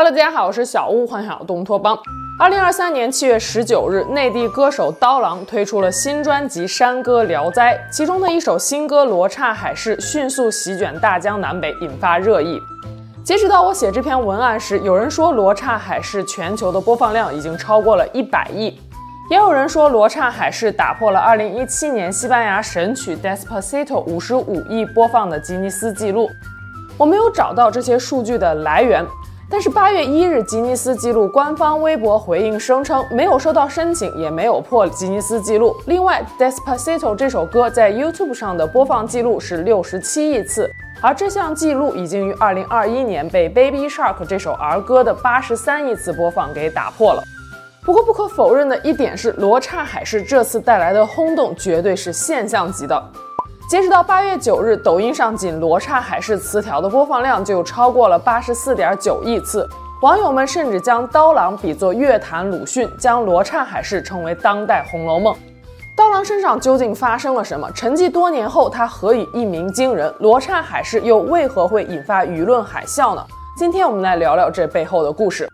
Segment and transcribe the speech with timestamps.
[0.00, 1.98] Hello，大家好，我是小屋，欢迎来到东托邦。
[2.38, 12.60] 二零二三年七月十九日，内地歌手刀郎推出了新专辑《山歌聊斋》，其中的一首新歌《罗刹海市》迅速席卷大江南北，引发热议。
[13.24, 18.80] 截止到我写这篇文案时，有人说《罗刹海市》全球的播放量已经超过了一百亿，
[19.28, 26.30] 也有人说《罗刹海市》打破了二零一七年西班牙神曲《Despacito》五十五亿播放的吉尼斯纪录。
[26.96, 29.04] 我没有找到这些数据的来源，
[29.50, 35.74] 但是八月一日，吉尼斯纪录官方微博回应声称，没有收到申请，也没有破吉尼斯纪录。
[35.86, 47.22] 另外，《Despacito》这首歌在 YouTube 上的播放记录是六十七亿次，而这项记录已经于二零二一年被《Baby Shark》这首儿歌的八十三亿次播放给打破了。
[47.82, 53.02] 不过，不可否认的一点是，《罗刹海市》这次带来的轰动绝对是现象级的。
[53.68, 59.68] 截止到八月九日，抖音上仅《罗刹海市》词条的播放量就超过了八十四点九亿次。
[60.00, 65.34] 网友们甚至将刀郎比作乐坛鲁迅，将《罗刹海市》称为当代《红楼梦》。
[65.94, 67.70] 刀郎身上究竟发生了什么？
[67.72, 70.10] 沉寂多年后，他何以一鸣惊人？
[70.18, 73.22] 《罗刹海市》又为何会引发舆论海啸呢？
[73.54, 75.46] 今天我们来聊聊这背后的故事。《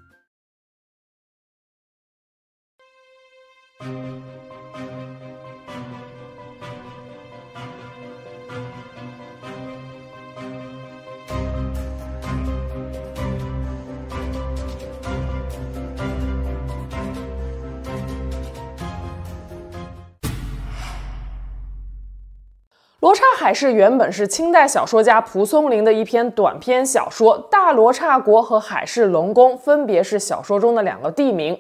[23.45, 31.55] 海市》原本是清代小说家蒲松龄的一篇短篇小说，大罗刹国和海市龙宫分别是小说中的两个地名。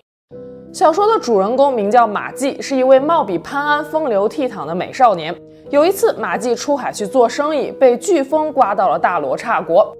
[0.72, 5.36] 小说的主人公名叫马季，是一位貌比潘安、风流倜傥的美少年。
[5.68, 9.94] 有一次，马季出海去做生意，被飓风刮到了大罗刹国。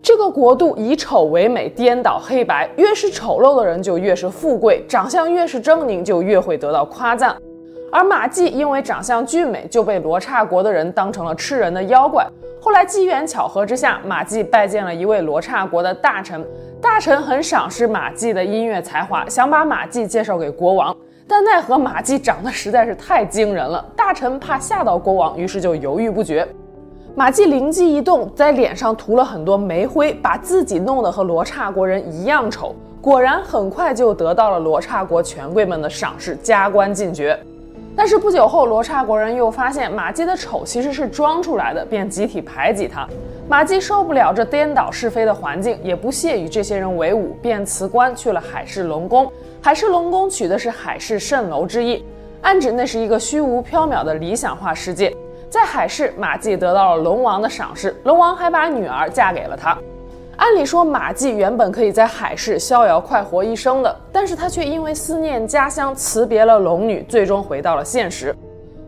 [0.00, 7.36] 这个国度以丑为美，颠倒黑白，越是丑陋的人就越是富贵，长相越是狰狞就越会得到夸赞。
[7.90, 12.26] 而马季因为长相俊美，就被罗刹国的人当成了吃人的妖怪。
[12.60, 16.44] 后来机缘巧合之下，马季拜见了一位罗刹国的大臣，
[16.82, 20.94] 大臣很赏识马季的音乐才华，想把马季介绍给国王。
[21.26, 26.46] 但奈何马季长得实在是太惊人了，大臣怕吓到国王，于是就犹豫不决。
[27.14, 32.74] 马季灵机一动，在脸上涂了很多煤灰，把自己弄得和罗刹国人一样丑。
[33.00, 37.38] 果然，很快就得到了罗刹国权贵们的赏识，加官进爵。
[37.98, 43.04] 但是不久后，罗刹国人又发现马季的丑其实是装出来的，便集体排挤他。
[43.48, 49.28] 马季受不了这颠倒是非的环境，也不屑与这些人为伍，便辞官去了海市龙宫。
[49.60, 52.04] 海市龙宫取的是海市蜃楼之意，
[52.40, 55.12] 暗指那是一个虚无缥缈的理想化世界。
[55.50, 59.76] 在海市，马季得到了龙王的赏识，龙王还把女儿嫁给了他。
[60.38, 68.32] 按理说，马季原本可以在海市逍遥快活一生的，但是他却因为思念家乡，辞别了龙女，最终回到了现实。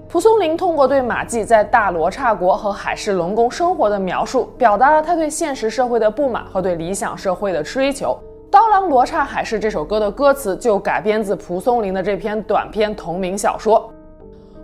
[0.08, 8.16] 蒲松龄通过对马季在大罗刹国和海市龙宫生活的描述，表达了他对现实社会的不满和对理想社会的追求。
[8.52, 13.92] 《刀郎罗刹海市》这首歌的歌词就改编自蒲松龄的这篇短篇同名小说。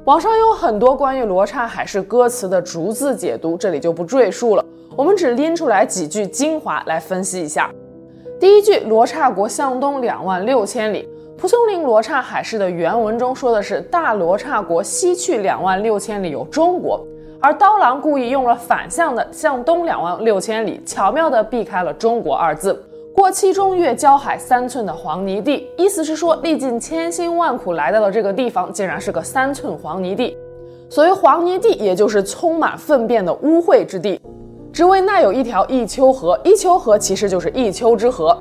[0.04, 4.64] 网上有很多关于罗刹海市歌词的逐字解读，这里就不赘述了。
[4.96, 7.70] 我们只拎出来几句精华来分析一下。
[8.40, 17.06] 第一句“罗刹国向东两万六千里”，蒲松龄《罗刹海市》的原文中说的是“大罗刹国西去两万六千里有中国”，
[17.42, 22.82] 而刀郎故意用了反向的“向东两万六千里”，巧妙地避开了“中国”二字。
[23.14, 30.36] 过七中越交海三寸的黄泥地，意思是说历尽千辛万苦来到了这个地方，竟然是个三寸黄泥地。
[30.88, 34.20] 所谓黄泥地，也就是充满粪便的污秽之地。
[34.76, 38.36] 只为那有一条一丘河，一丘河其实就是一丘之貉。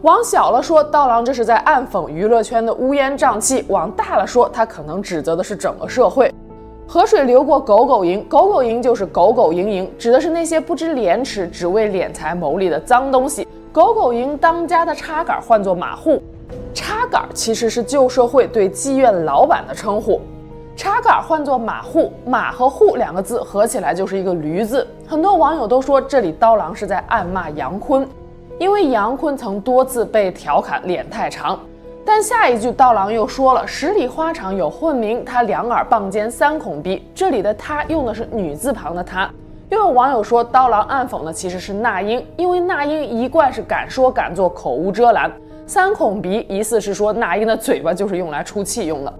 [0.00, 6.32] 往小了说，刀郎这是在暗讽娱乐圈的乌烟瘴气；往大了说，他可能指责的是整个社会。
[6.86, 13.46] 河水流过狗狗营，狗狗营就是狗狗营营，指的是那些不知廉耻、只为敛财牟利的脏东西。
[13.70, 16.22] 狗狗营当家的插杆唤作马户，
[16.72, 20.18] 插杆其实是旧社会对妓院老板的称呼。
[20.78, 24.86] 插杆换作马户，马和户两个字合起来就是一个驴字。
[25.08, 28.08] 很多网友都说这里刀郎是在暗骂杨坤，
[28.60, 31.58] 因为杨坤曾多次被调侃脸太长。
[32.06, 39.28] 但下一句刀郎又说了：“十里花场有混名，他两耳傍肩三孔鼻。”这里的他用的是女字旁的他。
[39.70, 45.28] 又有网友说，刀郎暗讽的其实是那英，因为那英一贯是敢说敢做，口无遮拦。
[45.66, 49.12] 三孔鼻疑似是说那英的嘴巴就是用来出气用的。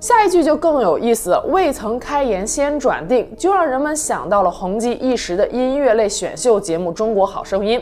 [0.00, 7.80] 下一句就更有意思，未曾开言先转定，就让人们想到了红极一时的音乐类选秀节目《中国好声音》。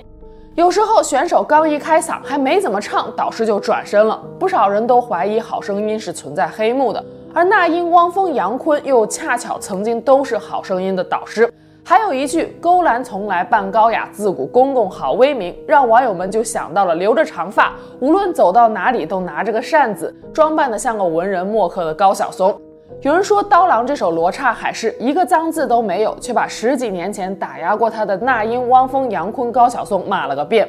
[0.55, 4.19] 有时候选手刚一开嗓，还没怎么唱，导师就转身了。
[4.39, 7.05] 不少人都怀疑《好声音》是存在黑幕的，
[7.35, 11.53] 而那英、汪峰、杨坤又恰巧曾经都是《好声音》的导师。
[11.89, 22.61] 还有一句“勾栏从来扮高雅，自古公公好威名”，让网友们就想到了留着长发，无论走到哪里都拿着个扇子，装扮的像个文人墨客的高晓松。
[23.03, 30.69] 有人说《刀郎》这首《罗刹海市》一个脏字都没有，却把十几年前打压过他的那英、汪峰、杨坤、高晓松骂了个遍。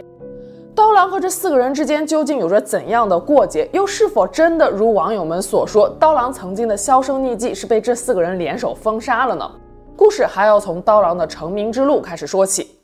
[0.76, 3.68] 刀郎和这四个人之间究竟有着怎样的过节？
[3.74, 9.52] 又是否真的如网友们所说，刀郎曾经的销声匿迹是被这四个人联手封杀了呢？
[9.98, 12.78] 故事还要从刀郎的成名之路开始说起。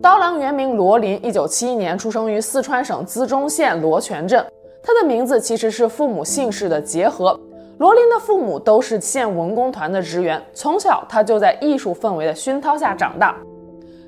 [0.00, 4.42] 刀郎原名罗林，一九七一年出生于四川省资中县罗泉镇。
[4.82, 7.38] 他的名字其实是父母姓氏的结合。
[7.76, 13.36] 罗林的父母都是县文工团的职员，从小他就在艺术氛围的熏陶下长大。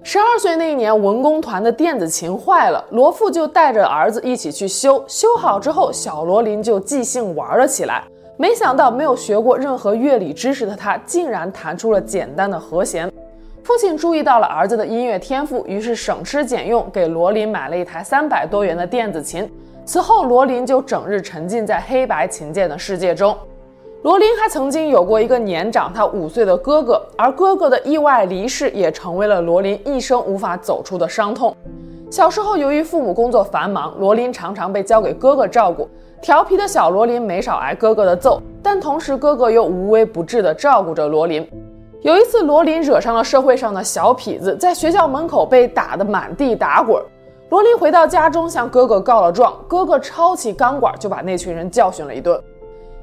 [0.03, 5.05] 十二岁那一年，文工团的电子琴坏了，罗父就带着儿子一起去修。
[5.07, 8.05] 修好之后，小罗林就即兴玩了起来。
[8.41, 13.13] 没想到没有学过任何乐理知识的他，竟然弹出了简单的和弦。
[13.63, 19.47] 父亲注意到了儿子的音乐天赋，于是省吃俭用给罗林买了一台三百多元的电子琴。
[19.85, 23.37] 此后，罗林就整日沉浸在黑白琴键的世界中。
[24.05, 31.55] 罗林还曾经有过一个年长他五岁的哥哥，而哥哥的意外离世也成为了罗林一生无法走出的伤痛。
[32.11, 35.87] 小时候，由于父母工作繁忙，罗林常常被交给哥哥照顾。
[36.23, 41.49] 调皮的小罗林没少挨哥哥的揍，但同时哥哥又无微不至地照顾着罗林。
[42.03, 47.03] 有一次，罗林惹上了社会上的小痞子，在学校门口被打得满地打滚。
[47.49, 52.39] 罗林回到家中向哥哥告了状，哥哥抄起钢管就把那群人教训了一顿。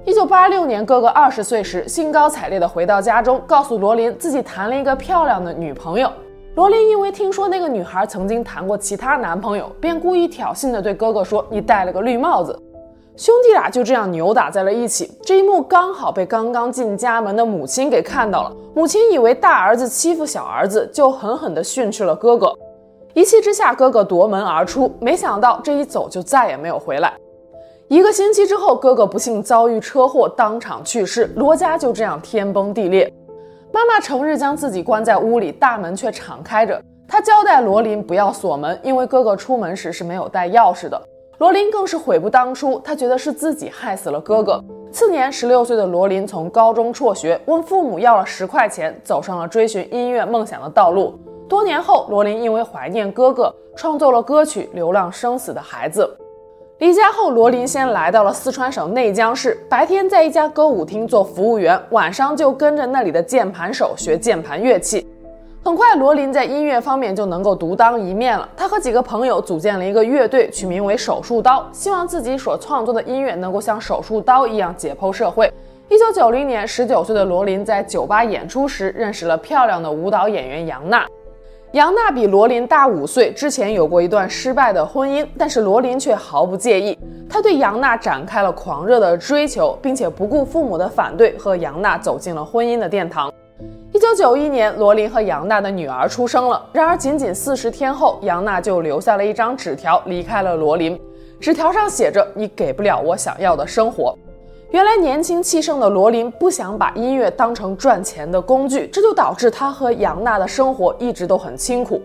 [0.05, 6.09] 一九八六年，哥哥二十岁时，兴高采烈地回到家中，告诉罗林自己谈了一个漂亮的女朋友。
[6.55, 12.57] 罗林因为听说那个女孩曾经谈过其他男朋友，便故意挑衅地对哥哥说：“你戴了个绿帽子。”
[13.17, 18.55] 兄弟俩就这样扭打在了一起，这一幕刚好被刚刚进家门的母亲给看到了。
[18.75, 22.53] 母亲以为大儿子欺负小儿子，就狠狠地训斥了哥哥。
[23.15, 27.11] 一气之下，哥哥夺门而出，没想到这一走就再也没有回来。
[27.87, 33.11] 一个星期之后，哥哥不幸遭遇车祸，当场去世，罗家就这样天崩地裂。
[33.73, 36.79] 妈妈成日将自己关在屋里，大门却敞开着。
[37.07, 41.01] 她交代罗林不要锁门，因为哥哥出门时是没有带钥匙的。
[41.37, 44.59] 罗林更是悔不当初，他觉得是自己害死了哥哥。
[44.91, 51.13] 次年，十六岁的罗林从高中辍学，问父母要了十块钱，走上了追寻音乐梦想的道路。
[51.47, 56.09] 多年后，罗林因为怀念哥哥，创作了歌曲《流浪生死的孩子》。
[56.79, 65.07] 离家后，罗林先来到了四川省内江市，白天在一家歌舞厅做服务员，晚上就跟着那里的键盘手学键盘乐器。
[65.67, 68.47] 很快，罗林在音乐方面就能够独当一面了。
[68.55, 75.51] 他和几个朋友组建了一个乐队，取名为“手术刀”，希望自己所创作的音乐能够像手术刀一样解剖社会。
[75.89, 81.05] 一九九零年，十九岁的罗林在酒吧演出时认识了漂亮的舞蹈演员杨娜。
[81.73, 86.97] 杨娜比罗林大五岁，之前有过一段失败的婚姻，但是罗林却毫不介意。
[87.29, 93.29] 他对杨娜展开了狂热的追求，并且不顾父母的反对，和杨娜走进了婚姻的殿堂。
[93.97, 96.63] 一九九一年，罗林和杨娜的女儿出生了。
[96.71, 101.01] 然而，仅仅四十天后，杨娜就留下了一张纸条，离开了罗林。
[101.39, 104.15] 纸条上写着：“你给不了我想要的生活。”
[104.69, 111.99] 原来，年轻气盛的罗林不想把音乐当成赚钱的工具，这就导致他和杨娜的生活一直都很清苦。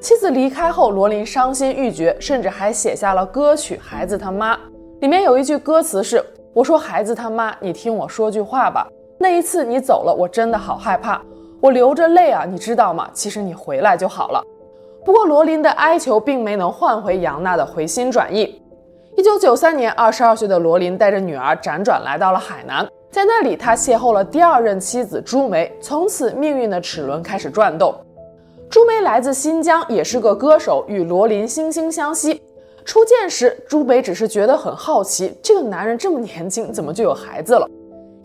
[0.00, 4.54] 妻子离开后，罗林伤心欲绝，甚至还写下了歌曲《孩子他妈》，
[5.00, 11.20] 里面有一句歌词是：“我说孩子他妈，你听我说句话吧。”那一次你走了，我真的好害怕，
[11.60, 13.10] 我流着泪啊，你知道吗？
[13.12, 14.40] 其实你回来就好了。
[15.04, 18.62] 不过罗林的哀求并没能换回杨娜的回心转意。
[19.16, 27.92] 一九九三年，二十二岁的罗林带着女儿辗转来到了海南，在那里他邂逅了第二任妻子朱梅，从此命运的齿轮开始转动。
[28.70, 32.40] 朱梅来自新疆，也是个歌手，与罗林惺惺相惜。
[32.84, 37.68] 初见时，朱梅只是觉得很好奇，这个男人这么年轻，怎么就有孩子了？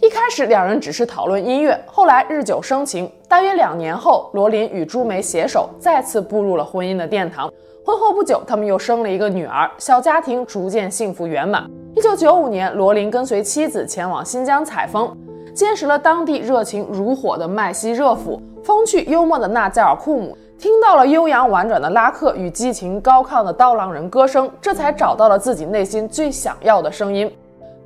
[0.03, 3.10] 一开始两人只是讨论音乐，后来日久生情。
[3.25, 7.50] 大约两年后，罗林与朱梅携手再次步入了婚姻的殿堂。
[7.86, 11.72] 婚后不久，他们又生了一个女儿，小家庭逐渐幸福圆满。
[11.95, 15.10] 一九九五年，罗林跟随妻子前往新疆采风，
[15.55, 27.33] 见识了当地热情如火的麦西热甫、风趣幽默的纳赞尔库姆，听到了悠扬婉转的拉克与激情高亢的刀郎人歌声，这才找到了自己内心最想要的声音。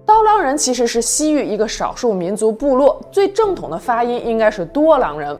[0.07, 5.37] 刀郎人其实是西域一个少数民族部落，最正统的发音应该是多郎人。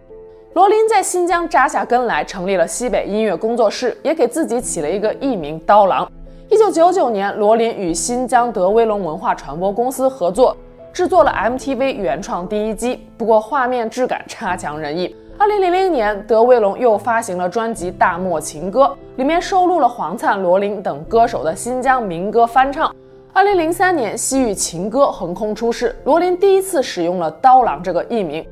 [0.56, 6.06] 罗琳在新疆扎下根来，成立了西北音乐工作室，也给自己起了一个艺名刀郎。
[6.50, 10.58] 一九九九年，罗琳与新疆德威龙文化传播公司合作，
[10.92, 15.16] 制作了 MTV 原创第一机，不过画面质感差强人意。
[15.38, 18.84] 二零零零年，德威龙又发行了专辑《大漠情歌》，
[19.16, 22.94] 里面收录了黄灿、罗琳等歌手的新疆民歌翻唱。
[23.34, 28.44] 二零零三年，《西域情歌》横空出世，罗琳第一次使用了“刀郎”这个艺名。《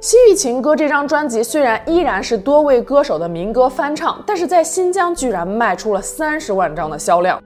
[0.00, 7.40] 西域情歌》这张专辑虽然依然是多位歌手的民歌翻唱，但是在新疆居然卖出了三十万张的销量。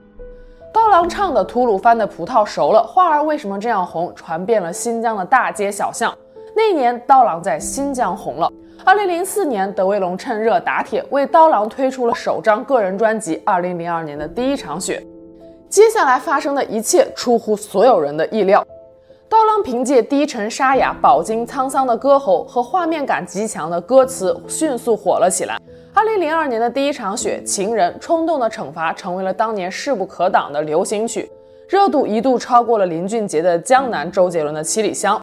[0.73, 6.13] 刀郎唱的《吐鲁番的葡萄熟了》，花儿为什么这样红，传遍了新疆的大街小巷。
[6.55, 8.51] 那年，刀郎在新疆红了。
[8.83, 15.03] 二零零四年，德威龙趁热打铁，为刀郎推出了首张个人专辑《二零零二年的第一场雪》。
[15.69, 18.65] 接下来发生的一切出乎所有人的意料。
[19.29, 25.57] 刀郎凭借低沉沙哑、饱经沧桑的歌喉和画面感极强的歌词，迅速火了起来。
[25.93, 31.29] 二零零二年的第一场雪、情人、冲动的惩罚成为了当年势不可挡的流行曲，
[31.67, 35.19] 热度一度超过了林俊杰的《江南》、周杰伦的《七里香》。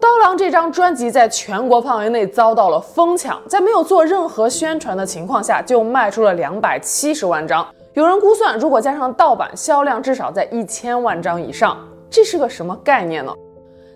[0.00, 7.64] 刀郎这张专辑在全国范围内遭到了疯抢，在没有做任何宣传的情况下就卖出了两百七十万张。
[7.96, 11.78] 有人估算，如果加上盗版，销量至少在一千万张以上。
[12.10, 13.32] 这是个什么概念呢？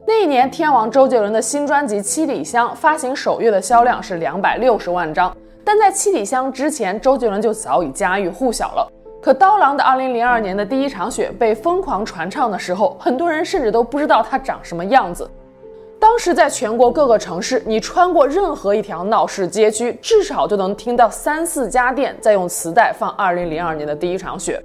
[0.07, 8.91] 那一年，天王周杰伦的新专辑《七里香》发行首月的销量是两百六十万张，但在《七里香》之前，周杰伦就早已家喻户晓了。
[9.21, 15.31] 可刀郎的二零零二年的第一场雪被疯狂传唱的时候，很多人甚至都不知道他长什么样子。
[16.01, 24.65] 当时在全国各个城市，你穿过任何一条闹市街区，至少就能听到三四家店在用磁带放二零零二年的第一场雪。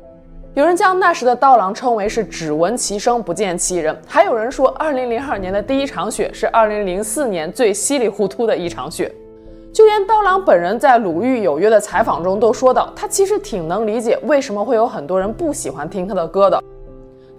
[0.53, 9.13] 有人将那时的刀郎称为是只闻其声不见其人，还有人说，二零零二年的第一场雪是二零零四年最稀里糊涂的一场雪。
[9.73, 16.63] 就连刀郎本人在《鲁豫有约》的采访中都说到，他其实挺能理解为什么会有很多人不喜欢听他的歌的。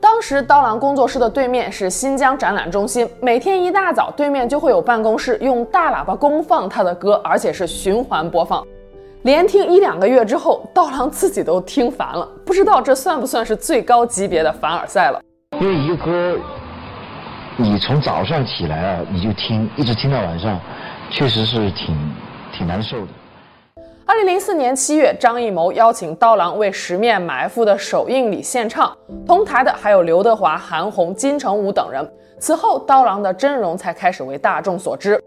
[0.00, 8.64] 当时刀郎工作室的对面是新疆展览中心，每天一大早，对面就会有办公室用大喇叭公放他的歌，而且是循环播放。
[9.22, 15.20] 连听一两个月之后，刀郎自己都听烦了，不知道这算不算是最高级别的凡尔赛了？
[15.60, 16.38] 因为一个歌，
[17.56, 20.60] 你从早上起来啊，你就听，一直听到晚上，
[21.10, 21.96] 确实是挺
[22.52, 23.08] 挺难受的。
[24.08, 28.96] 二零零四年七月，张艺谋邀请刀郎为《十面埋伏》的首映礼献唱，
[29.26, 32.08] 同台的还有刘德华、韩红、金城武等人。
[32.38, 35.20] 此后，刀郎的真容才开始为大众所知。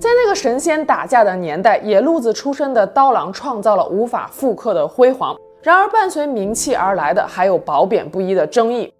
[0.00, 5.36] 在那个神仙打架的年代，野路子出身的刀郎创造了无法复刻的辉煌。
[5.62, 8.92] 然而，伴随名气而来的还有褒贬不一的争议。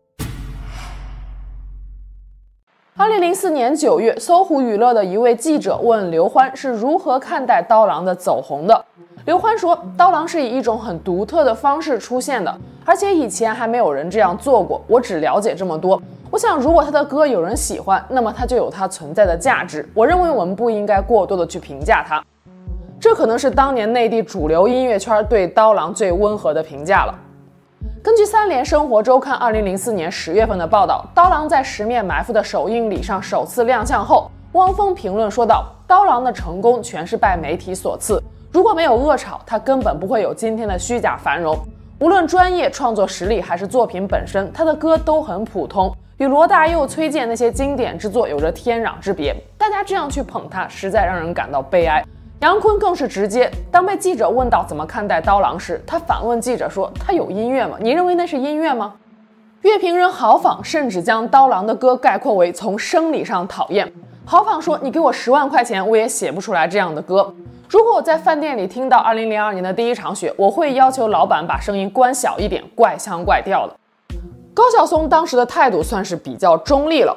[2.98, 8.84] 二零零四年九月，搜狐娱乐的一位记者问刘欢是如何看待刀郎的走红的。
[9.26, 14.80] 刘欢说，刀郎是以一种很独特的方式出现的，而且以前还没有人这样做过。
[14.86, 16.00] 我只了解这么多。
[16.30, 19.86] 我想，如果他的歌有人喜欢，那么他就有他存在的价值。
[19.92, 22.24] 我认为我们不应该过多的去评价他。
[22.98, 27.14] 这可能是当年内地主流音乐圈对刀郎最温和的评价了。
[28.02, 41.59] 根据三联生活周刊二零零四年十月份的报道，刀郎在《十面埋伏》的首映礼上首次亮相后，汪峰评论说道：“刀郎的成功全是拜媒体所赐，如果没有恶炒，他根本不会有今天的虚假繁荣。
[41.99, 52.02] 无论专业创作实力还是作品本身，他的歌都很普通。”与罗大佑、崔健那些经典之作有着天壤之别，大家这样去捧他，实在让人感到悲哀。
[52.40, 57.78] 杨坤更是直接，当被记者问到怎么看待刀郎时，他反问记者说：“他有音乐吗？
[57.80, 58.92] 你认为那是音乐吗？”
[59.62, 63.90] 乐评人郝仿甚至将刀郎的歌概括为从生理上讨厌。
[64.26, 67.34] 郝仿说：“你给我十万块钱，我也写不出来这样的歌。
[67.70, 73.74] 如果我在饭店里听到二零零二年的第一场雪，我会要求老板把声音关小一点，怪腔怪调的。”
[74.52, 77.16] 高晓松当时的态度算是比较中立了，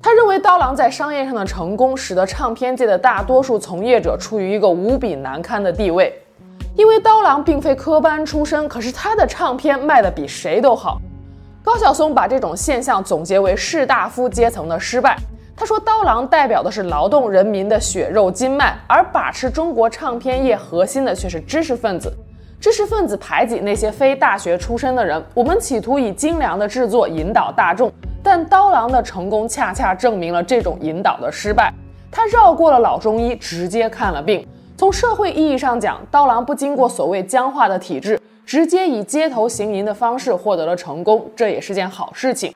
[0.00, 6.16] 他认为刀郎在商业上的成功，使得唱片界的大多数从业者处于一个无比难堪的地位。
[6.76, 11.00] 因为刀郎并非科班出身，可是他的唱片卖得比谁都好。
[11.64, 15.18] 高晓松把这种现象总结为士大夫阶层的失败。
[15.56, 22.16] 他说，刀郎代表的是劳动人民的血肉筋脉，而把持中国唱片业核心的却是知识分子。
[22.60, 31.72] 知识分子排挤那些非大学出身的人，我们企图以精良的制作引导大众，但刀郎的成功恰恰证明了这种引导的失败。
[32.10, 34.44] 他绕过了老中医，直接看了病。
[34.76, 42.52] 从社会意义上讲，刀郎不经过所谓僵化的体制，直接以街头行吟的方式获得了成功，这也是件好事情。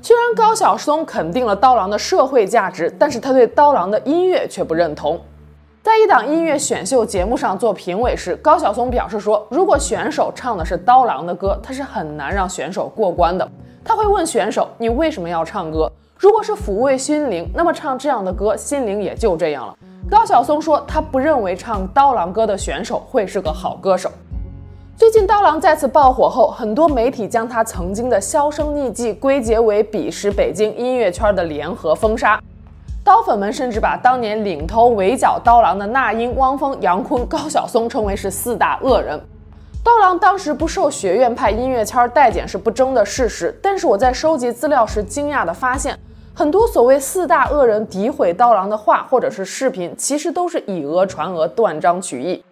[0.00, 5.20] 虽然高晓松肯定了刀郎的社会价值，但是他对刀郎的音乐却不认同。
[5.88, 13.50] 在一档音乐选秀节目上做评委时，高晓松表示说，如果选手唱的是刀郎的歌，他是很难让选手过关的。
[13.82, 19.74] 他会问选手：“你为什么要唱歌？”如果是抚慰心灵，那么唱这样的歌，心灵也就这样了。
[20.10, 24.10] 高晓松说，他不认为唱刀郎歌的选手会是个好歌手。
[24.94, 32.38] 最近刀郎再次爆火后，很多媒体将他曾经的销声匿迹归结为彼时北京音乐圈的联合封杀。
[33.08, 39.18] 刀粉们甚至把当年领头围剿刀郎的那英、汪峰、杨坤、高晓松称为是四大恶人。
[39.82, 45.98] 刀郎当时不受学院派音乐圈待见是不争的事实，但是我在收集资料时惊讶地发现，
[46.34, 52.44] 很多所谓四大恶人诋毁刀郎的话或者是视频，其实都是以讹传讹、断章取义。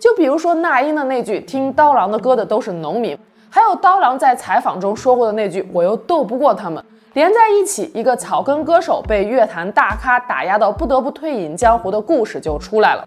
[0.00, 3.16] 就比如说那英的那句“听刀郎的歌的都是农民”，
[3.48, 6.84] 还有刀郎在采访中说过的那句“我又斗不过他们”。
[7.14, 13.04] 连在一起，一个草根歌手被乐坛大咖打压到不得不退隐江湖的故事就出来了。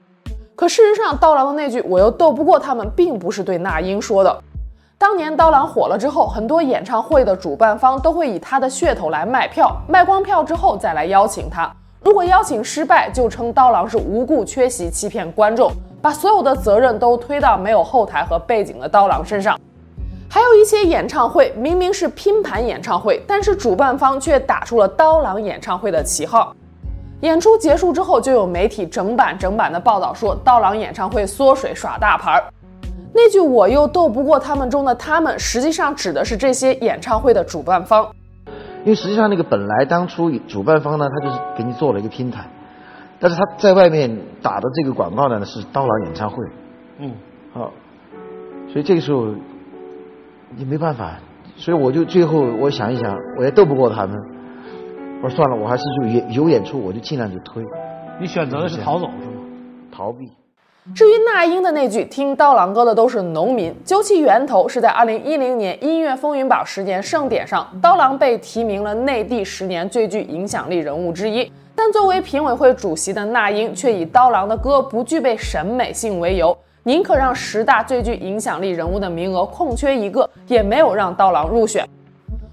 [0.55, 4.43] 可事实上，刀郎的那句“我又斗不过他们”并不是对那英说的。
[4.98, 11.74] 当年刀郎火了之后，很多演唱会的主办方都会以他的噱头来卖票，卖光票之后再来邀请他。
[12.01, 19.57] 如果邀请失败，就称刀郎是无故缺席，欺骗观众，把所有的责任都推到没有后台和背景的刀郎身上。
[20.33, 26.55] 还有一些演唱会明明是拼盘演唱会，但是主办方却打出了刀郎演唱会的旗号。
[27.21, 32.43] 演出结束之后，就有媒体整版整版的报道说刀郎演唱会缩水耍大牌儿。
[33.13, 38.09] 那句“我又斗不过他们”中的“他们”，实际上指的是这些演唱会的主办方。
[38.83, 42.43] 因为实际上那个本来当初主办方呢，他就是给你做了一个拼盘，
[43.19, 46.37] 但是他在外面打的这个广告呢，是刀郎演唱会。
[46.97, 47.11] 嗯，
[47.53, 47.71] 好，
[48.71, 49.27] 所以这个时候。
[50.55, 51.17] 你没办法，
[51.55, 54.15] 所以我就最后我想一想，我也斗不过他们。
[55.24, 57.63] 我说算了，我还是就演有演出，我就尽量就推。
[58.22, 59.41] 你选择的是逃走是吗？
[59.91, 60.31] 逃避。
[60.93, 71.49] 至于那英的那句“听刀郎歌的都是农民”，究其源头是在二零一零年音乐风云榜十年盛典上，刀郎被提名了内地十年最具影响力人物之一。
[71.73, 76.56] 但作为评委会主席的那英却以刀郎的歌不具备审美性为由。
[76.86, 81.88] 宁可让十大最具影响力人物的名额空缺一个，也没有让刀郎入选。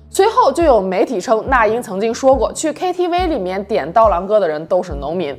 [0.08, 5.36] 随后就有媒体称，那英曾经说过，去 KTV 里面点刀郎歌的人都是农民。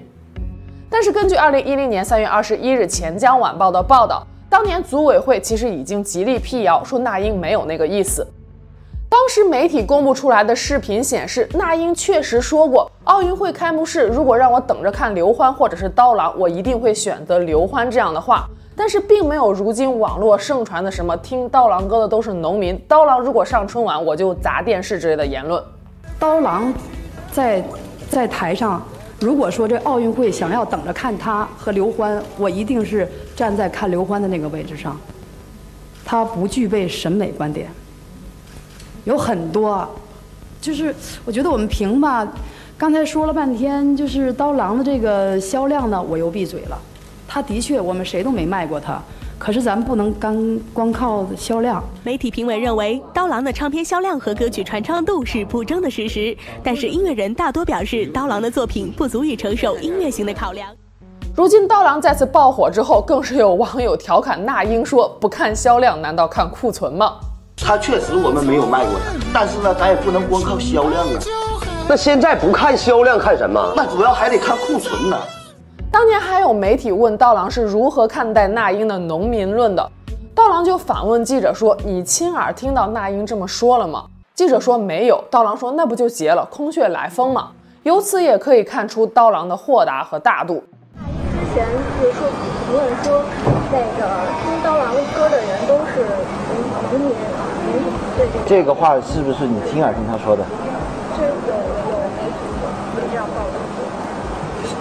[0.89, 8.27] 但是根据二零一零年三月二十一日钱江晚报的报道，当年组委会其实已经极力辟谣，说那英没有那个意思。
[9.07, 18.45] 当时媒体公布出来的视频显示，那英确实说过，奥运会开幕式如果让我等着看刘欢或者是刀郎，我一定会选择刘欢这样的话。
[18.75, 25.61] 但是并没有如今网络盛传的什么听刀郎歌的都是农民，刀郎如果上春晚我就砸电视之类的言论。
[26.17, 26.73] 刀郎
[27.31, 27.63] 在
[28.09, 28.81] 在台上，
[29.19, 34.97] 如果说这奥运会想要等着看他和刘欢，我一定是站在看刘欢的那个位置上。
[36.03, 37.69] 他不具备审美观点，
[39.03, 39.87] 有很多，
[40.59, 42.27] 就是我觉得我们评吧，
[42.77, 46.77] 刚才说了半天，就是刀郎的这个销量呢，我又闭嘴了。
[47.33, 49.01] 他的确，我们谁都没卖过他，
[49.39, 51.81] 可是咱们不能干光靠销量。
[52.03, 60.67] 媒体评委认为，刀郎的唱片销量和歌曲传唱度是不争的事实，但是音乐人大多表示，刀郎的作品不足以承受音乐性的考量。
[61.33, 67.13] 如今刀郎再次爆火之后，更是有网友调侃那英说：“不看销量，难道看库存吗？”
[67.55, 71.19] 他确实我们没有卖过他，但是呢，咱也不能光靠销量啊。
[71.87, 73.71] 那现在不看销量看什么？
[73.73, 75.17] 那主要还得看库存呢。
[75.91, 79.91] 当年还有媒体问刀郎是如何看待那英的农民论的，
[80.33, 87.49] 刀郎就反问记者说：“你亲耳听到那英这么说了吗？”记者说没有，刀郎说：“那不就结了，空穴来风吗？”
[87.83, 90.63] 由此也可以看出刀郎的豁达和大度。
[90.95, 91.67] 那英之前
[91.99, 93.21] 就是说评论说，
[93.69, 94.07] 那个
[94.45, 96.05] 听刀郎歌的人都是
[96.89, 97.11] 农民，
[97.67, 98.45] 农民对这个。
[98.47, 100.43] 这个话是不是你亲耳听他说的？
[101.17, 101.35] 这有有
[102.15, 102.39] 媒体
[102.95, 103.59] 会这样报道。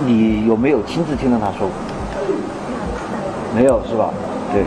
[0.06, 1.70] 你有没有亲自听到他说过？
[3.54, 4.10] 没有是吧？
[4.52, 4.64] 对，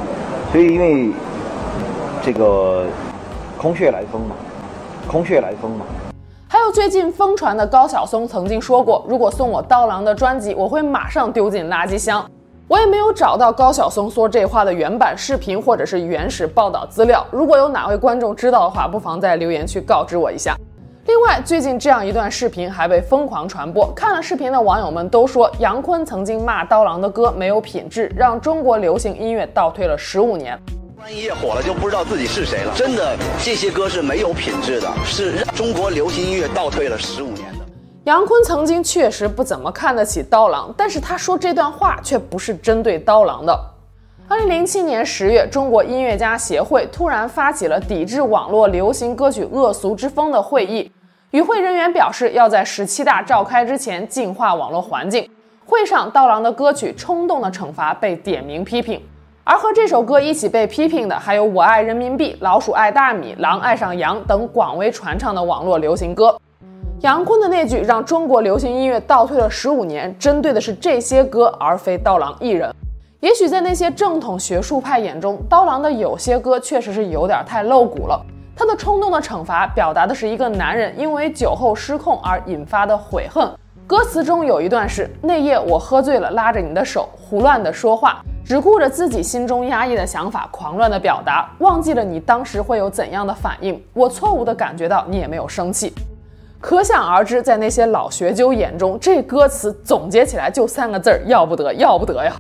[0.52, 1.12] 所以因为
[2.22, 2.86] 这个
[3.58, 4.36] 空穴来风嘛，
[5.08, 5.86] 空穴来风嘛。
[6.48, 12.24] 还有最近疯传的高晓松曾经说过，如果送我刀郎的专辑，我会马上丢进垃圾箱。
[12.68, 17.26] 我也没有找到高晓松说这话的原版视频或者是原始报道资料。
[17.32, 20.56] 如果有哪位观众知道的话，不妨在留言区告知我一下。
[21.06, 23.92] 另外，最近这样一段视频还被疯狂传播。
[23.94, 30.58] 看了视频的网友们都说，杨坤曾经骂刀郎的歌没有品质，让中国流行音乐倒退了十五年。
[30.98, 32.74] 万一火了就不知道自己是谁了。
[32.74, 37.66] 真的，这些歌是没有品质的，是让中国流行音乐倒退了十五年的。
[38.06, 43.73] 杨坤曾经确实不怎么看得起刀郎，但是他说这段话却不是针对刀郎的。
[44.30, 50.90] 二零零七年十月，中国音乐家协会突然发起了抵制网络流行歌曲恶俗之风的会议，
[51.32, 55.30] 与会人员表示要在十七大召开之前净化网络环境。
[55.66, 59.02] 会上，刀郎的歌曲《冲动的惩罚》被点名批评，
[59.44, 66.40] 而和这首歌一起被批评的还有《我爱人民币》《老鼠爱大米》《狼爱上羊》等广为传唱的网络流行歌。
[67.02, 72.74] 杨坤的那句“让中国流行音乐倒退了十五年”，针对的是这些歌，而非刀郎一人。
[73.24, 78.22] 也许在那些正统学术派眼中，刀郎的有些歌确实是有点太露骨了。
[78.54, 83.50] 他的冲动的惩罚表达的是一个男人因为酒后失控而引发的悔恨。
[83.88, 93.82] 歌词中有一段是：那夜我喝醉了，拉着你的手，胡乱的说话，只顾着自己心中压抑的想法，狂乱的表达，忘记了你当时会有怎样的反应。
[93.94, 95.94] 我错误的感觉到你也没有生气。
[96.60, 102.36] 可想而知，在那些老学究眼中，这歌词总结起来就三个字儿：要不得，要不得呀。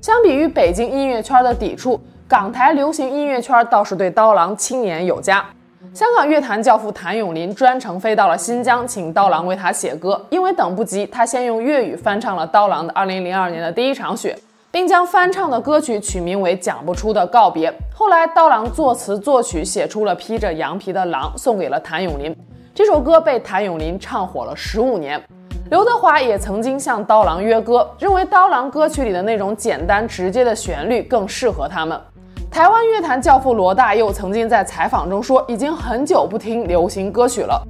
[0.00, 5.44] 相比于北京音乐圈的抵触，港台流行音乐圈倒是对刀郎青眼有加。
[5.92, 10.24] 香港乐坛教父谭咏麟专程飞到了新疆，请刀郎为他写歌。
[10.30, 14.34] 因为等不及，他先用粤语翻唱了刀郎的2002年的第一场雪，
[14.70, 17.70] 并将翻唱的歌曲取名为《讲不出的告别》。
[17.94, 22.34] 后来，刀郎作词作曲，写出了披着羊皮的狼，送给了谭咏麟。
[22.74, 25.20] 这首歌被谭咏麟唱火了十五年。
[25.70, 31.98] 刘德华也曾经向刀郎约歌，认为刀郎歌曲里的那种简单直接的旋律更适合他们。
[32.50, 37.64] 台湾乐坛教父罗大佑曾经在采访中说，已经很久不听流行歌曲了。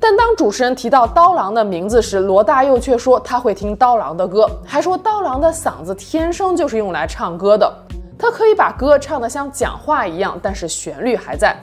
[0.00, 7.70] 但当主持人提到刀郎的名字时，罗大佑却说他会听刀郎的歌，还说刀郎的嗓子天生就是用来唱歌的，
[8.18, 11.54] 他可以把歌唱得像讲话一样，但是旋律还在。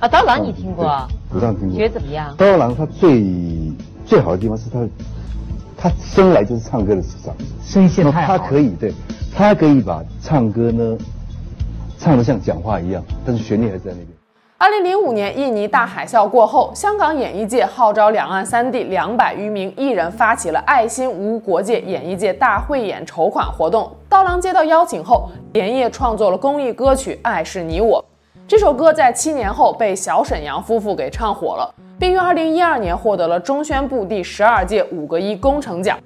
[0.00, 1.06] 啊，刀郎你听过？
[1.32, 1.78] 不让听过。
[1.78, 2.34] 觉得怎么样？
[2.36, 3.22] 刀郎他最
[4.04, 4.80] 最好的地方是他。
[5.86, 8.36] 他生来就是唱歌的嗓子，声线太好。
[8.36, 8.92] 他可以，对，
[9.32, 10.98] 他可以把唱歌呢
[11.96, 14.08] 唱得像讲话一样，但是旋律还在那边。
[14.58, 23.88] 二零零五年印尼大海啸过后，香港演艺界号召两岸三地两百余名艺人发起了爱心无国界演艺界大汇演筹款活动。
[24.08, 28.04] 刀郎接到邀请后，连夜创作了公益歌曲《爱是你我》。
[28.48, 31.74] 这首歌在七年后被小沈阳夫妇给唱火了。
[31.98, 35.98] 并于二零一二年获得了中宣部第十二届五个一工程奖，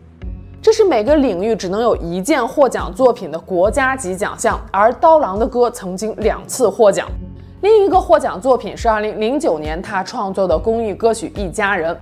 [0.63, 4.59] 这是每个领域只能有一件获奖作品的国家级奖项。
[4.73, 7.07] 而刀郎的歌曾经两次获奖，
[7.61, 11.95] 另一个获奖作品是二零零九年他创作的公益歌曲《一家人》。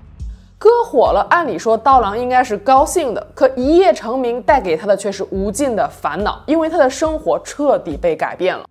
[0.56, 8.64] 歌火了，按理说刀郎应该是高兴的，可一夜成名带给他的却是无尽的烦恼，因为他的生活彻底被改变了。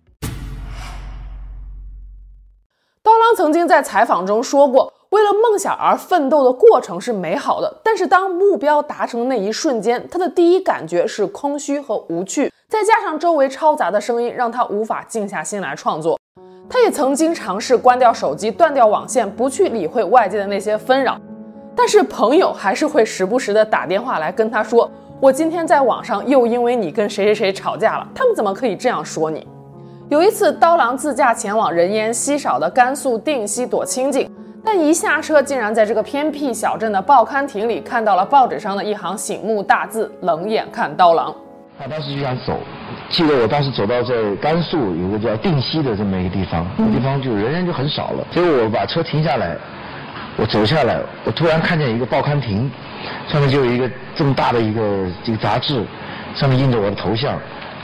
[3.18, 4.92] 郎曾经在采访中说过。
[5.10, 16.20] 为了梦想而奋斗的过程是美好的，但是当目标达成的那一瞬间，他的第一感觉是空虚和无趣，再加上周围嘈杂的声音，让他无法静下心来创作。
[16.68, 21.18] 他也曾经尝试关掉手机，断掉网线，不去理会外界的那些纷扰，
[21.74, 24.90] 但是朋友还是会时不时的打电话来跟他说
[25.22, 29.48] ：“我今天在网上又因为你跟谁谁谁吵架了。”他们怎么可以这样说你？
[30.10, 34.26] 有一次，刀郎自驾前往人烟稀少的甘肃定西躲清静。
[34.64, 41.34] 但一下车，竟然在这个偏僻小镇的报刊亭里看到了报纸上的一行醒目大字：“冷眼看刀郎。”
[41.78, 42.58] 他当时就想走，
[43.10, 48.26] 记得我当时走到在甘肃有个叫定西的这么一个地方，那地方就人人就很少了。
[48.30, 49.54] 结果我把车停下来，
[50.38, 52.70] 我走下来，我突然看见一个报刊亭，
[53.28, 55.84] 上面就有一个这么大的一个这个杂志，
[56.34, 57.38] 上面印着我的头像，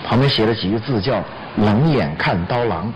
[0.07, 1.23] 旁边写了几个字叫
[1.57, 2.93] “冷眼看刀郎”。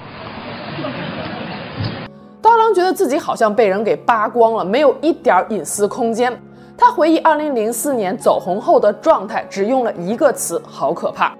[2.40, 6.33] 刀郎觉得自己好像被人给扒光了，没有一点隐私空间。
[6.77, 11.35] 他回忆2004年走红后的状态，只用了一个词：好可怕。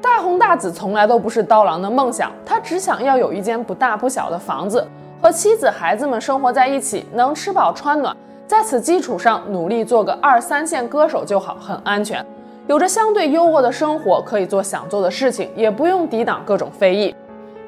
[0.00, 4.86] 大红大紫从来都不是刀郎的梦想，他只想要有一间不大不小的房子，
[5.20, 8.16] 和妻子孩子们生活在一起，能吃饱穿暖。
[8.46, 12.24] 在此基础上，努力做个二三线歌手就好，很安全，
[12.66, 17.14] 有着相对优渥的生活，可以做想做的事情，也不用抵挡各种非议。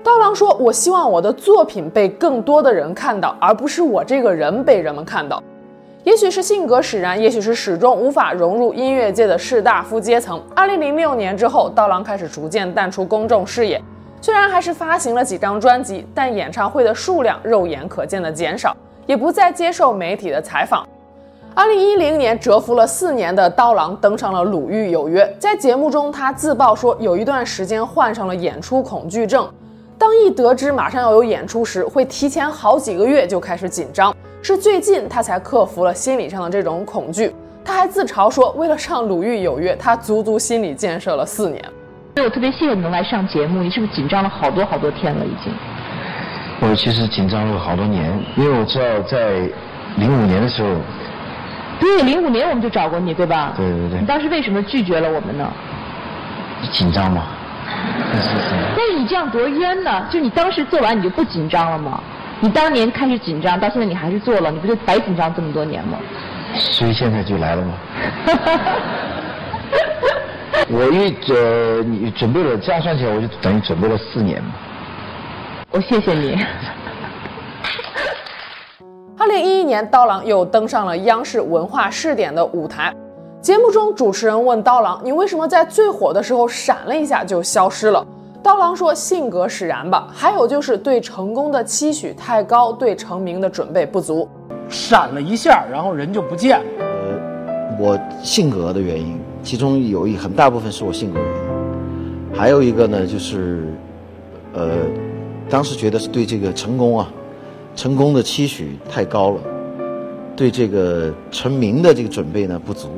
[0.03, 5.41] 刀郎说：“我希望我的作品被更多的人看到，而不是我这个人被人们看到。
[6.03, 10.43] 也许是性格使然，也许是始终无法融入音乐界的士大夫阶层。
[10.57, 13.81] 二零零六年之后，刀郎开始逐渐淡出公众视野。
[14.21, 20.85] 虽然还是发行了几张专辑，但演唱会的数量肉眼可见的减少，也不再接受媒体的采访。
[21.59, 25.25] 二零一零年，蛰伏了四年的刀郎登上了《鲁豫有约》。
[25.40, 29.44] 在节目中，他自曝说有一段时间患上了演出恐惧症。”
[29.99, 34.14] 当一得知马上要有演出时，会提前好几个月就开始紧张。
[34.40, 37.35] 是最近他才克服了心理上的这种恐惧。
[37.64, 41.61] 他还自嘲说，为了上《鲁豫有约》，他足足心理建设了四年。
[42.14, 45.53] 所以我特别谢谢你能来上节目，你是不是紧张了好多好多天了已经？
[46.61, 49.40] 我其实紧张了好多年，因为我知道在
[49.97, 50.68] 零五年的时候，
[51.81, 53.53] 对，零五年我们就找过你，对吧？
[53.57, 54.01] 对对对。
[54.01, 55.51] 你当时为什么拒绝了我们呢？
[56.73, 57.27] 紧张嘛。
[58.77, 60.07] 但是你这样多冤呢？
[60.11, 62.01] 就你当时做完你就不紧张了吗？
[62.41, 65.99] 你当年开始紧张，到现在你还是做了，你不就白紧张这么多年吗？
[66.55, 67.75] 所以现在就来了吗？
[70.71, 74.51] 我因为呃，你准备了，这样算起来我就等于准备了四年嘛。
[75.71, 76.38] 我谢谢你。
[79.20, 82.94] 二零一一年，刀郎又登上了央视文化试点的舞台。
[83.42, 88.07] 节目中，主持人问刀郎：“你为什么在最火的时候闪了一下就消失了？”
[88.44, 94.28] 刀郎说：“性格使然吧，还有就是对成功的期许太高，对成名的准备不足。”
[94.70, 96.64] 闪了一下，然后人就不见了。
[96.78, 103.66] 呃，我性格的原因，其中有一很大部分是我性格原因，还有一个呢，就是，
[104.52, 104.76] 呃，
[105.50, 107.09] 当时觉得是对这个成功啊，
[107.79, 109.41] 成功的期许太高了，
[110.35, 112.88] 对这个成名的这个准备呢不足，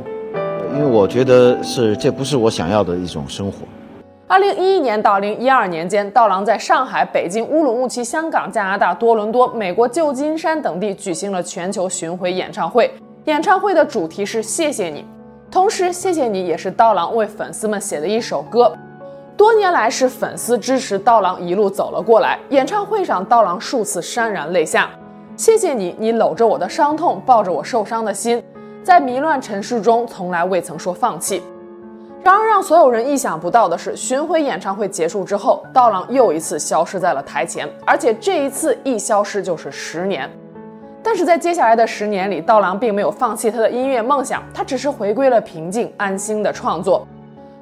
[0.74, 3.58] 因为我觉得是这不是我想要的一种生活。
[4.26, 12.90] 二零一一年到二零一二年间，刀郎在上海、北京、乌鲁木齐、香港、加拿大、多伦多、美国旧金山等地举行了全球巡回演唱会。
[13.26, 15.04] 演唱会的主题是“谢谢你”，
[15.52, 18.72] 同时“谢谢你”也是刀郎为粉丝们写的一首歌。
[19.40, 22.38] 多年来是粉丝支持刀郎一路走了过来。
[22.50, 24.90] 演唱会上，刀郎数次潸然泪下。
[25.34, 28.42] 谢谢你，你搂着我的伤痛，抱着我受伤的心，
[28.84, 31.42] 在迷乱尘世中，从来未曾说放弃。
[32.22, 40.30] 然而，让所有人意想不到的是，巡回演唱会结束之后，刀郎又一次消失在了台前，而且这一次一消失就是十年。
[41.02, 47.08] 但是在接下来的十年里，刀郎并没有放弃他的音乐梦想，他只是回归了平静安心的创作。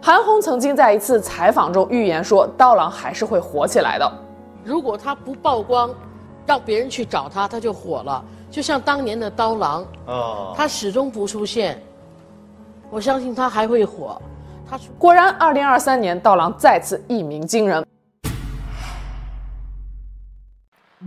[0.01, 4.11] 韩红曾经在一次采访中预言说，刀郎还是会火起来的。
[4.65, 5.91] 如果他不曝光，
[6.47, 8.25] 让别人去找他，他就火了。
[8.51, 11.83] 就像当年的刀郎，哦，他始终不出现，
[12.91, 14.21] 我相信他还会火。
[14.71, 17.85] 他果然，二零二三年，刀郎再次一鸣惊人。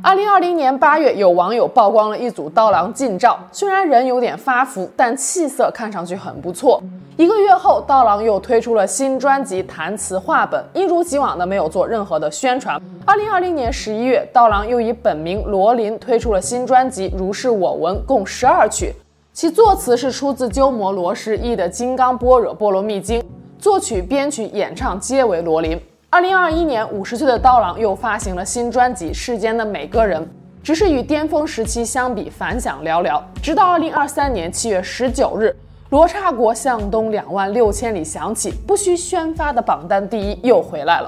[0.03, 6.81] 二零二零年八月，有网友曝光了一组刀郎近照，虽然人有点发福，但气色看上去很不错。
[7.17, 12.81] 一个月后，刀郎又推出了新专辑《弹词话本》，一如既往的没有做任何的宣传。
[13.05, 18.91] 二零二零年十一月，刀郎又以本名罗琳推出了新专辑《如是我闻》，共十二曲，
[19.33, 23.21] 其作词是出自鸠摩罗什译的《金刚般若波罗蜜经》。
[23.59, 25.79] 作曲、编曲、演唱皆为罗琳。
[26.13, 30.21] 二零二一年，五十岁的刀郎又发行了新专辑《世间的每个人》，
[30.61, 33.21] 只是与巅峰时期相比，反响寥寥。
[33.41, 35.55] 直到二零二三年七月十九日，
[35.89, 41.07] 罗刹国向东两万六千里响起，不需宣发的榜单第一又回来了。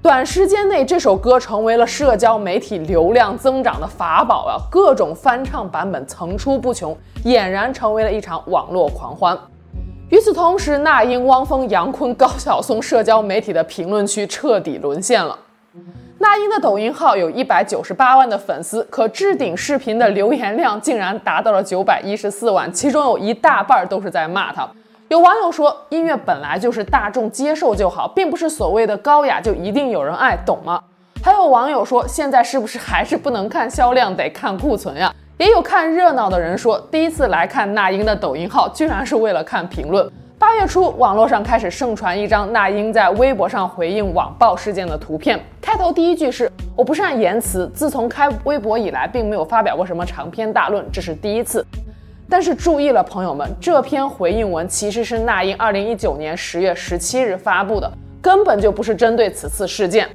[0.00, 4.56] 短时间内，这首歌成为了社交媒体流量增长的法宝啊！
[4.70, 9.38] 各种翻唱版本层出不穷，俨然成为了一场网络狂欢。
[10.10, 15.38] 与此同时，那英、汪峰、杨坤、高晓松社交媒体的评论区彻底沦陷了。
[16.18, 24.66] 那英的抖音号有一百九十八万的粉丝，可置顶视频的留言量竟然达到了九百一十四万，其中有一大半都是在骂他。
[25.08, 30.82] 有网友说，音乐本来就是大众接受就好，并不是所谓的高雅就一定有人爱，懂吗？
[31.22, 35.14] 还有网友说，现在是不是还是不能看销量，得看库存呀？
[35.38, 40.10] 也有看热闹的人说，第一次来看那英的抖音号，居然是为了看评论。
[40.36, 51.64] 八月初，网络上开始盛传一张那英在微博上回应网暴事件的图片，开头第一句是“我不善言辞，自从开微博以来，并没有发表过什么长篇大论，这是第一次”。
[52.28, 57.88] 但是注意了，朋友们，这篇回应文其实是那英二零一九年十月十七日发布的，
[58.20, 60.08] 根本就不是针对此次事件。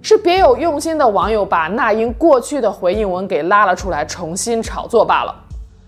[0.00, 5.34] 是别有用心的网友把那英过去的回应文给拉了出来，重新炒作罢了。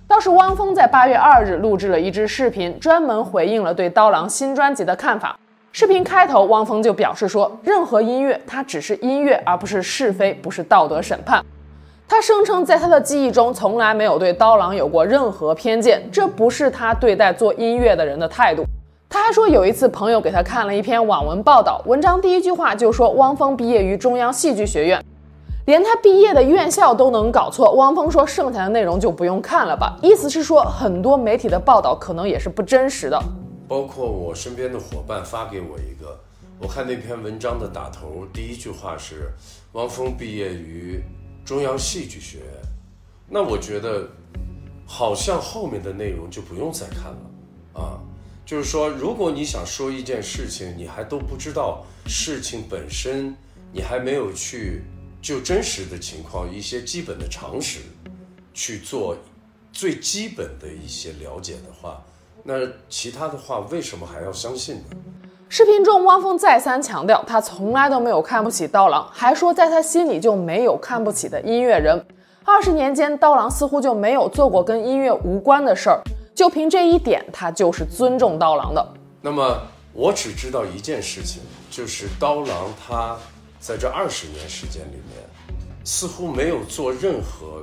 [0.07, 5.38] 倒是汪峰在八月二日录制了一支视频，专门回应了对刀郎新专辑的看法。
[5.73, 11.40] 视频开头，汪峰就表示说：“任何音乐，它只是音乐，而不是是非，不是道德审判。”
[12.09, 18.64] 他声称，在他的记忆中，从来没有对刀郎有过任何偏见，这不是他对待做音乐的人的态度。
[19.12, 25.05] 他还说，有一次朋友给他看了一篇网文报道，文章第一句话就说汪峰毕业于中央戏剧学院，
[25.66, 27.73] 连他毕业的院校都能搞错。
[27.73, 33.20] 汪峰说，剩下的内容就不用看了吧，意思是说很多媒体的报道可能也是不真实的。
[33.66, 36.16] 包括我身边的伙伴发给我一个，
[36.61, 39.33] 我看那篇文章的打头，第一句话是
[39.73, 41.03] 汪峰毕业于
[41.44, 42.46] 中央戏剧学院，
[43.29, 44.07] 那我觉得
[44.87, 47.99] 好像后面的内容就不用再看了啊。
[48.51, 53.33] 就是说，如果你想说一件事情，你还都不知道事情本身，
[53.73, 54.83] 你还没有去
[55.23, 57.79] 就真实的情况一些基本的常识
[58.53, 59.17] 去做
[59.73, 62.03] 最基本的一些了解的话，
[62.43, 62.55] 那
[62.89, 64.97] 其他的话为什么还要相信呢？
[65.49, 72.05] 视频中，汪峰再三强调，他从来都没有看不起刀郎，还说在他心里就没有看不起的音乐人。
[72.45, 76.03] 二十年间，刀郎似乎就没有做过跟音乐无关的事儿，
[76.40, 78.94] 就凭这一点，他就是尊重刀郎的。
[79.20, 79.61] 那么，
[79.92, 83.14] 我只知道一件事情，就是刀郎他
[83.61, 85.22] 在这二十年时间里面，
[85.85, 87.62] 似乎没有做任何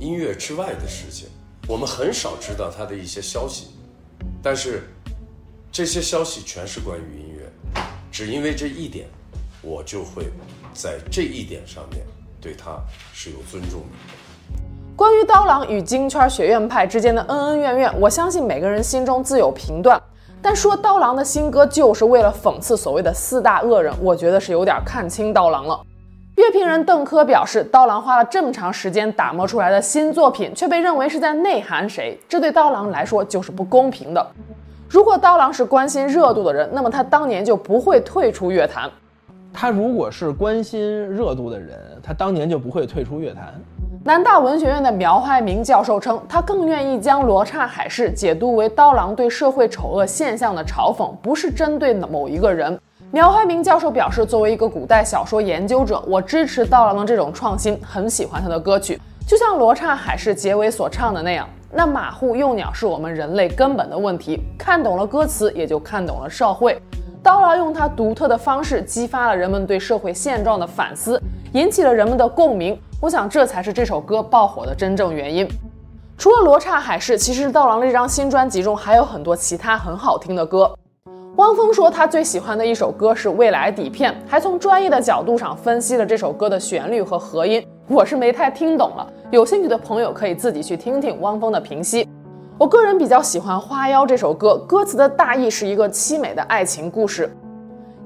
[0.00, 1.28] 音乐之外的事情。
[1.68, 3.68] 我们很少知道他的一些消息，
[4.42, 4.82] 但是。
[5.70, 7.52] 这些消息全是关于音乐，
[8.10, 9.06] 只因为这一点，
[9.60, 10.24] 我就会
[10.72, 12.02] 在这一点上面
[12.40, 13.86] 对他是有尊重的。
[14.96, 20.00] 关于刀郎与京圈学院派之间的恩恩怨怨，我相信每个人心中自有评断。
[20.40, 25.78] 但说刀郎的新歌就是为了讽刺所谓的四大恶人，我觉得是有点看清刀郎了。
[26.36, 34.26] 乐评人邓科表示，刀郎花了这么长时间打磨出来的新作品，却被认为是在内涵谁，这对刀郎来说就是不公平的。
[34.88, 38.90] 如果刀郎是关心热度的人，那么他当年就不会退出乐坛。
[39.52, 43.52] 他如果是关心热度的人，他当年就不会退出乐坛。
[44.06, 52.80] 南大文学院的苗怀明教授称，他更愿意将《罗刹海市》解读为刀郎对社会丑恶现象的嘲讽，不是针对某一个人。
[53.10, 61.48] 苗怀明教授表示，作为一个古代小说研究者，我支持刀郎的这种创新，很喜欢他的歌曲，就像《罗刹海市》结尾所唱的那样。
[61.72, 66.80] 那马户幼鸟是我们人类根本的问题，看懂了歌词，也就看懂了社会。
[67.24, 71.20] 刀郎用他独特的方式激发了人们对社会现状的反思，
[71.54, 72.78] 引起了人们的共鸣。
[72.98, 75.46] 我想这才是这首歌爆火的真正原因。
[76.16, 80.74] 除了《罗刹海市》，其实刀郎这张新专辑中还有很多其他很好听的歌。
[81.36, 87.62] 汪峰说他最喜欢的一首歌是《未来底片》，还从专业的角度上分析了这首歌的旋律和和音。
[87.86, 92.08] 我是没太听懂了，有兴趣的朋友可以自己去听听汪峰的评析。
[92.56, 97.30] 我个人比较喜欢《花妖》这首歌，歌词的大意是一个凄美的爱情故事：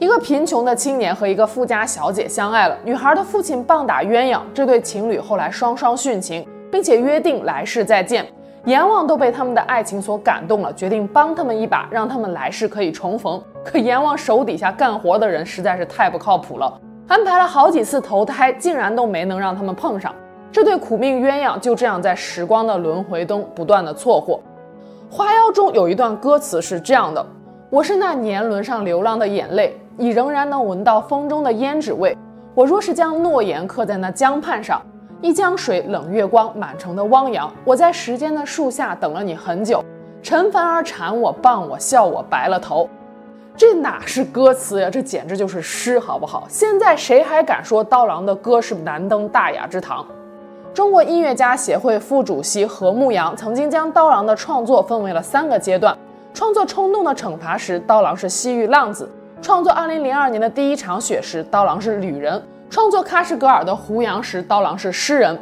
[0.00, 8.26] 一个贫穷的青年和一个富家小姐相爱了，女孩的父亲棒打鸳鸯，这对情侣后来双双殉情，并且约定来世再见。
[8.64, 13.38] 阎王都被他们的爱情所感动了，决定帮他们一把，让他们来世可以重逢。
[13.62, 20.14] 可阎王手底下干活的人实在是太不靠谱了，安排了好几次投胎，竟然都没能让他们碰上。
[20.50, 24.40] 这对苦命鸳鸯就这样在时光的轮回中不断的错过。
[25.10, 27.24] 花妖中有一段歌词是这样的
[27.68, 32.16] ：“我是那年轮上流浪的眼泪，你仍然能闻到风中的胭脂味。
[32.54, 34.80] 我若是将诺言刻在那江畔上。”
[35.22, 37.52] 一江水，冷月光，满城的汪洋。
[37.62, 39.84] 我在时间的树下等了你很久，
[40.22, 42.88] 陈凡儿缠我，傍我，笑我白了头。
[43.54, 44.88] 这哪是歌词呀？
[44.88, 46.46] 这简直就是诗，好不好？
[46.48, 50.06] 现在谁还敢说刀郎的歌是难登大雅之堂？
[50.72, 55.94] 中国音乐家协会副主席何牧阳曾经将刀郎的创作分为了三个阶段：
[56.32, 59.06] 创作《冲动的惩罚》时，刀郎是西域浪子；
[59.42, 62.40] 创作2002年的第一场雪时，刀郎是旅人。
[62.68, 65.36] 创作喀什噶尔的胡杨时，刀郎是诗人。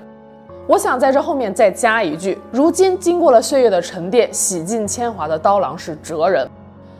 [0.68, 6.48] 我想在这后面再加一句：如今经过了岁月的沉淀，洗尽铅华的刀郎是哲人。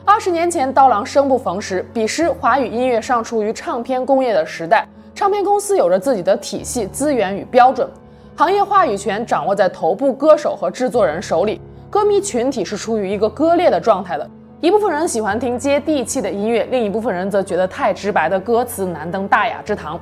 [0.05, 1.87] 二十年前，刀郎生不逢时。
[1.95, 4.85] 彼时，华语音乐尚处于唱片工业的时代，
[5.15, 7.89] 唱片公司有着自己的体系、资源与标准，
[8.35, 14.29] 行业话语权掌握在头部歌手和制作人手里，歌迷群体是处于一个割裂的状态的。
[14.61, 19.99] 一部分人喜欢听接地气的音乐，另一部分人则觉得太直白的歌词难登大雅之堂。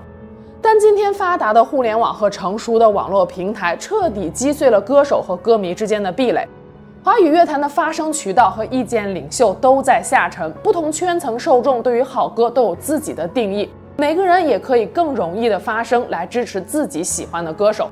[0.62, 6.48] 但今天发达的互联网和成熟的网络平台彻底击碎了歌手和歌迷之间的壁垒，
[7.04, 17.90] 华语乐坛的发声渠道和意见领袖都在下沉，不同圈层受众对于好歌都有自己的定义，每个人也可以更容易的发声来支持自己喜欢的歌手。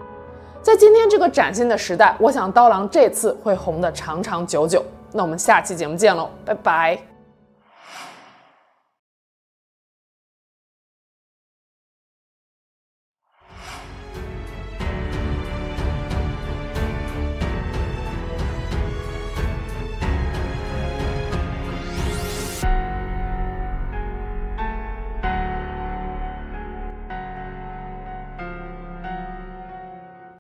[0.63, 4.83] 在今天这个崭新的时代，我想刀郎这次会红得长长久久。
[5.17, 7.14] 那我们下期节目见喽，拜拜。